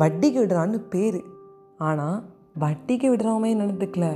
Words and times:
வட்டிக்கு 0.00 0.38
விடுறான்னு 0.42 0.78
பேர். 0.92 1.20
ஆனால் 1.88 2.18
வட்டிக்கு 2.62 3.08
விடுறவமே 3.10 3.50
நடந்துக்கல. 3.60 4.06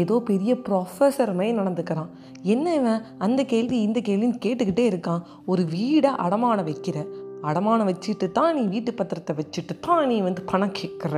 ஏதோ 0.00 0.14
பெரிய 0.30 0.52
ப்ரொஃபஸருமே 0.66 1.48
நடந்துக்கிறான். 1.58 2.10
என்ன 2.42 2.74
இவன்? 2.74 3.02
அந்த 3.18 3.40
கேள்வி 3.44 3.80
இந்த 3.80 3.98
கேள்வின்னு 4.00 4.38
கேட்டுக்கிட்டே 4.44 4.84
இருக்கான். 4.92 5.22
ஒரு 5.46 5.62
வீடை 5.64 6.10
அடமானம் 6.26 6.68
வைக்கிற. 6.70 6.98
அடமானம் 7.50 7.88
வச்சுட்டு 7.90 8.26
தான் 8.32 8.54
நீ 8.56 8.62
வீட்டு 8.66 8.90
பத்திரத்தை 9.00 9.32
வச்சுட்டு 9.40 9.74
தான் 9.80 10.08
நீ 10.08 10.20
வந்து 10.20 10.42
பணம் 10.42 10.76
கேட்குற 10.80 11.14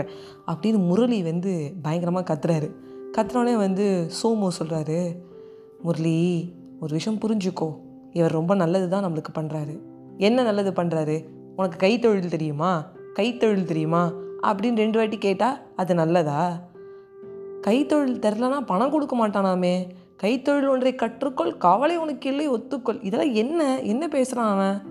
அப்படின்னு 0.51 0.81
முரளி 0.91 1.23
வந்து 1.23 1.53
பயங்கரமாக 1.83 2.27
கத்துறாரு. 2.31 2.69
கத்துறோடனே 3.17 3.57
வந்து 3.57 3.87
சோமோ 4.19 4.49
சொல்கிறாரு 4.59 5.01
முரளி 5.83 6.19
ஒரு 6.81 6.93
விஷயம் 6.95 7.23
புரிஞ்சுக்கோ. 7.25 7.69
இவர் 8.12 8.37
ரொம்ப 8.39 8.55
நல்லது 8.55 8.89
தான் 8.89 9.05
நம்மளுக்கு 9.07 9.33
பண்ணுறாரு 9.39 9.75
என்ன 10.19 10.43
நல்லது 10.43 10.71
பண்ணுறாரு 10.71 11.17
உனக்கு 11.57 11.79
கைத்தொழில் 11.85 12.35
தெரியுமா? 12.35 12.73
கைத்தொழில் 13.18 13.64
தெரியுமா? 13.64 14.13
அப்படின்னு 14.43 14.77
ரெண்டு 14.77 14.99
வாட்டி 14.99 15.18
கேட்டால் 15.18 15.59
அது 15.77 15.95
நல்லதா? 15.95 16.61
கைத்தொழில் 17.63 18.18
தெரிலனா 18.18 18.61
பணம் 18.61 18.90
கொடுக்க 18.90 19.29
மாட்டானாமே. 19.29 19.87
கைத்தொழில் 20.23 20.68
ஒன்றை 20.68 20.95
கற்றுக்கொள் 20.95 21.57
கவலை 21.57 21.96
உனக்கு 21.96 22.29
இல்லை 22.29 22.50
ஒத்துக்கொள். 22.50 23.04
இதெல்லாம் 23.04 23.35
என்ன? 23.35 23.81
என்ன 23.81 24.09
பேசுகிறான் 24.09 24.53
அவன்? 24.53 24.82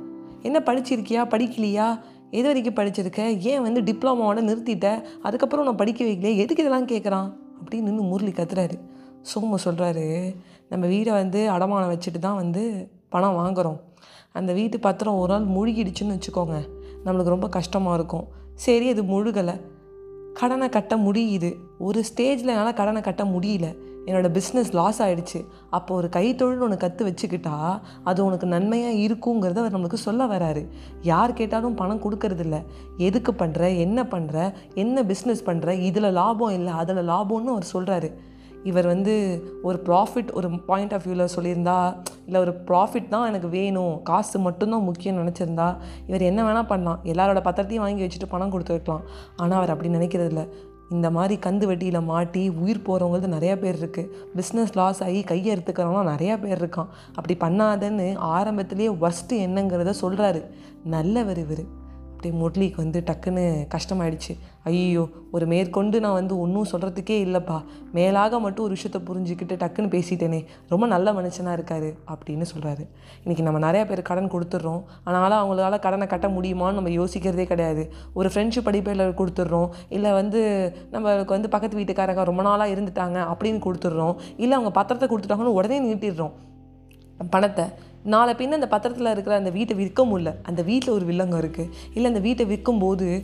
என்ன 0.42 0.60
படிச்சிருக்கியா? 0.66 1.28
படிக்கலையா? 1.28 2.00
எது 2.32 2.44
வரைக்கும் 2.44 2.74
படிச்சிருக்க? 2.74 3.40
ஏன் 3.40 3.62
வந்து 3.62 3.82
டிப்ளமாவோட 3.82 4.38
நிறுத்திட்ட? 4.38 5.02
அதுக்கப்புறம் 5.22 5.66
நான் 5.66 5.76
படிக்க 5.76 6.06
வைக்கலையே? 6.06 6.36
எதுக்கு 6.36 6.64
இதெல்லாம் 6.64 6.88
கேட்குறான் 6.88 7.34
அப்படின்னு 7.64 7.82
நின்று 7.82 8.04
முரளி 8.04 8.32
கத்துறாரு. 8.32 8.80
சோமு 9.36 9.56
சொல்கிறாரு 9.66 10.36
நம்ம 10.70 10.86
வீடை 10.86 11.10
வந்து 11.10 11.50
அடமானம் 11.52 11.98
வச்சுட்டு 11.98 12.20
தான் 12.20 12.36
வந்து 12.36 12.90
பணம் 13.10 13.38
வாங்குகிறோம் 13.38 13.80
அந்த 14.32 14.54
வீட்டு 14.54 14.80
பத்திரம் 14.80 15.18
ஒரு 15.18 15.34
நாள் 15.34 15.46
மூழ்கிடுச்சுன்னு 15.46 16.20
வச்சுக்கோங்க. 16.20 16.68
நம்மளுக்கு 17.06 17.36
ரொம்ப 17.36 17.50
கஷ்டமாக 17.50 17.96
இருக்கும். 17.96 18.28
சரி 18.66 18.90
அது 18.90 19.04
முழுகலை. 19.04 19.56
கடனை 20.40 20.68
கட்ட 20.70 20.94
முடியுது. 20.98 21.50
ஒரு 21.78 22.04
ஸ்டேஜில் 22.10 22.54
என்னால் 22.54 22.80
கடனை 22.82 23.02
கட்ட 23.02 23.24
முடியல. 23.24 23.68
என்னோடய 24.06 24.32
பிஸ்னஸ் 24.38 24.72
லாஸ் 24.72 25.02
ஆகிடுச்சு 25.04 25.40
அப்போ 25.70 25.96
ஒரு 25.96 26.08
கைத்தொழில் 26.16 26.64
ஒன்று 26.66 26.78
கற்று 26.78 27.04
வச்சுக்கிட்டா 27.10 27.54
அது 28.04 28.26
உனக்கு 28.26 28.48
நன்மையாக 28.48 28.98
இருக்குங்கிறத 29.04 29.62
அவர் 29.62 29.76
நம்மளுக்கு 29.76 30.00
சொல்ல 30.08 30.26
வராரு. 30.26 30.64
யார் 31.02 31.34
கேட்டாலும் 31.34 31.76
பணம் 31.76 32.02
கொடுக்கறதில்ல. 32.02 32.58
எதுக்கு 32.98 33.32
பண்ணுற 33.32 33.78
என்ன 33.78 34.04
பண்ணுற 34.04 34.54
என்ன 34.74 35.04
பிஸ்னஸ் 35.04 35.46
பண்ணுற 35.46 35.80
இதில் 35.80 36.10
லாபம் 36.12 36.56
இல்லை 36.58 36.74
அதில் 36.74 37.10
லாபம்னு 37.10 37.54
அவர் 37.54 37.72
சொல்கிறாரு 37.74 38.12
இவர் 38.64 38.88
வந்து 38.88 39.16
ஒரு 39.62 39.80
ப்ராஃபிட் 39.86 40.32
ஒரு 40.32 40.50
பாயிண்ட் 40.66 40.94
ஆஃப் 40.94 41.06
வியூவில் 41.06 41.34
சொல்லியிருந்தா 41.36 41.78
இல்லை 42.28 42.40
ஒரு 42.46 42.54
ப்ராஃபிட் 42.68 43.10
தான் 43.14 43.28
எனக்கு 43.32 43.50
வேணும். 43.58 43.96
காசு 44.10 44.38
மட்டும்தான் 44.48 44.86
முக்கியம் 44.90 45.20
நினச்சிருந்தா 45.22 45.70
இவர் 46.10 46.30
என்ன 46.30 46.42
வேணால் 46.50 46.70
பண்ணலாம். 46.74 47.02
எல்லாரோட 47.14 47.42
பத்திரத்தையும் 47.48 47.86
வாங்கி 47.86 48.06
வச்சுட்டு 48.06 48.30
பணம் 48.36 48.54
கொடுத்துருக்கலாம். 48.54 49.04
ஆனால் 49.42 49.60
அவர் 49.62 49.74
அப்படி 49.74 49.92
நினைக்கிறது 49.98 50.32
இல்லை 50.34 50.46
இந்த 50.96 51.08
மாதிரி 51.18 51.36
கந்து 51.44 51.66
வெட்டியில் 51.70 52.08
மாட்டி 52.10 52.42
உயிர் 52.64 52.86
போகிறவங்களுக்கு 52.88 53.36
நிறையா 53.36 53.56
பேர் 53.62 53.78
இருக்குது 53.82 54.10
பிஸ்னஸ் 54.38 54.74
லாஸ் 54.80 55.02
ஆகி 55.06 55.22
கையை 55.32 55.50
எடுத்துக்கிறவங்களாம் 55.56 56.12
நிறையா 56.14 56.36
பேர் 56.44 56.60
இருக்கான். 56.62 56.90
அப்படி 57.18 57.36
பண்ணாதன்னு 57.46 58.08
ஆரம்பத்திலேயே 58.36 58.92
ஒஸ்ட்டு 59.08 59.40
என்னங்கிறத 59.46 59.94
சொல்கிறாரு 60.02 60.42
நல்லவர் 60.96 61.42
இவர். 61.46 61.64
அப்படியே 62.24 62.42
முரளிக்கு 62.42 62.80
வந்து 62.82 63.00
டக்குன்னு 63.08 63.42
கஷ்டமாயிடுச்சு. 63.74 64.34
ஐயோ 64.70 65.02
ஒரு 65.36 65.46
மேற்கொண்டு 65.52 65.98
நான் 66.04 66.16
வந்து 66.18 66.34
ஒன்றும் 66.44 66.70
சொல்கிறதுக்கே 66.72 67.16
இல்லைப்பா. 67.26 67.58
மேலாக 67.98 68.40
மட்டும் 68.46 68.66
ஒரு 68.66 68.76
விஷயத்த 68.78 69.00
புரிஞ்சுக்கிட்டு 69.08 69.56
டக்குன்னு 69.64 69.90
பேசிட்டேனே. 69.96 70.40
ரொம்ப 70.70 70.86
நல்ல 70.94 71.14
மனுஷனாக 71.18 71.56
இருக்காரு 71.58 71.90
அப்படின்னு 72.14 72.46
சொல்கிறாரு 72.54 72.84
இன்றைக்கி 73.24 73.44
நம்ம 73.48 73.62
நிறையா 73.66 73.86
பேர் 73.90 74.02
கடன் 74.10 74.32
கொடுத்துட்றோம். 74.36 74.82
ஆனாலும் 75.04 75.40
அவங்களால 75.42 75.80
கடனை 75.86 76.08
கட்ட 76.08 76.28
முடியுமான்னு 76.38 76.78
நம்ம 76.80 76.94
யோசிக்கிறதே 77.00 77.48
கிடையாது. 77.52 77.86
ஒரு 78.14 78.30
ஃப்ரெண்ட்ஷிப் 78.34 78.70
அடிப்படையில் 78.72 79.18
கொடுத்துட்றோம். 79.22 79.70
இல்லை 79.90 80.14
வந்து 80.20 80.42
நம்மளுக்கு 80.96 81.38
வந்து 81.38 81.54
பக்கத்து 81.56 81.80
வீட்டுக்காரங்க 81.80 82.30
ரொம்ப 82.32 82.44
நாளாக 82.50 82.76
இருந்துட்டாங்க 82.76 83.20
அப்படின்னு 83.34 83.62
கொடுத்துட்றோம். 83.68 84.16
இல்லை 84.38 84.58
அவங்க 84.60 84.74
பத்திரத்தை 84.80 85.10
கொடுத்துட்டாங்கன்னு 85.14 85.58
உடனே 85.60 85.80
நீட்டிடுறோம். 85.88 86.36
பணத்தை 87.34 87.66
நாளை 88.04 88.34
பின்ன 88.34 88.52
அந்த 88.52 88.68
பத்திரத்தில் 88.68 89.12
இருக்கிற 89.12 89.36
அந்த 89.36 89.50
வீட்டை 89.50 89.76
விற்க 89.76 90.06
முடியல. 90.06 90.36
அந்த 90.44 90.62
வீட்டில் 90.62 90.94
ஒரு 90.94 91.06
வில்லங்கம் 91.06 91.44
இருக்குது 91.44 91.70
இல்லை 91.94 92.06
அந்த 92.06 92.20
வீட்டை 92.20 92.46
விற்கும்போது 92.46 93.24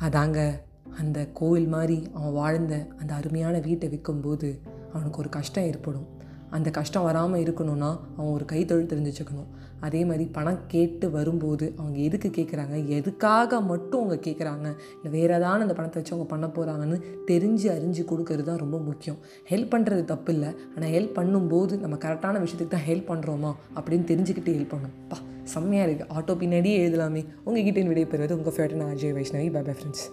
அதாங்க 0.00 0.60
அந்த 0.98 1.28
கோவில் 1.32 1.68
மாதிரி 1.68 2.08
அவன் 2.14 2.32
வாழ்ந்த 2.32 2.86
அந்த 3.00 3.14
அருமையான 3.14 3.58
வீட்டை 3.58 3.88
விற்கும்போது 3.88 4.60
அவனுக்கு 4.92 5.18
ஒரு 5.18 5.28
கஷ்டம் 5.28 5.64
ஏற்படும். 5.64 6.06
அந்த 6.50 6.70
கஷ்டம் 6.70 7.02
வராமல் 7.02 7.42
இருக்கணும்னா 7.44 7.90
அவன் 8.16 8.32
ஒரு 8.32 8.44
கைத்தொழில் 8.52 8.90
தெரிஞ்சு 8.92 9.10
வச்சுக்கணும். 9.12 9.50
அதே 9.80 10.04
மாதிரி 10.04 10.24
பணம் 10.24 10.58
கேட்டு 10.66 11.10
வரும்போது 11.10 11.74
அவங்க 11.78 11.98
எதுக்கு 11.98 12.28
கேட்குறாங்க 12.38 12.86
எதுக்காக 12.86 13.60
மட்டும் 13.60 14.00
அவங்க 14.00 14.30
கேட்குறாங்க 14.30 14.66
இல்லை 14.96 15.10
வேறு 15.10 15.34
ஏதாவது 15.34 15.64
அந்த 15.66 15.74
பணத்தை 15.74 15.98
வச்சு 16.00 16.14
அவங்க 16.16 16.28
பண்ண 16.32 16.46
போகிறாங்கன்னு 16.46 16.98
தெரிஞ்சு 17.30 17.68
அறிஞ்சு 17.76 18.04
கொடுக்கறது 18.10 18.42
தான் 18.42 18.56
ரொம்ப 18.56 18.78
முக்கியம். 18.78 19.18
ஹெல்ப் 19.50 19.72
பண்ணுறது 19.74 20.04
தப்பு 20.04 20.32
இல்லை. 20.32 20.48
ஆனால் 20.74 20.90
ஹெல்ப் 20.90 21.18
பண்ணும்போது 21.18 21.80
நம்ம 21.80 21.96
கரெக்டான 21.96 22.42
விஷயத்துக்கு 22.44 22.76
தான் 22.76 22.88
ஹெல்ப் 22.90 23.10
பண்ணுறோமா 23.12 23.52
அப்படின்னு 23.76 24.04
தெரிஞ்சுக்கிட்டு 24.12 24.56
ஹெல்ப் 24.58 24.72
பண்ணணும். 24.74 24.96
பா 25.08 25.18
செம்மையாக 25.54 25.90
இருக்குது 25.90 26.10
ஆட்டோ 26.16 26.34
பின்னாடியே 26.42 26.78
எழுதலாமே. 26.84 27.24
உங்ககிட்ட 27.44 27.88
விடை 27.92 28.04
பெறுவது 28.04 28.36
உங்கள் 28.36 28.56
ஃபேவரட் 28.56 28.82
நான் 28.82 28.94
Ajay 28.96 29.16
Vaishnavi 29.18 29.52
bye 29.52 29.62
bye 29.62 29.72
friends 29.72 30.06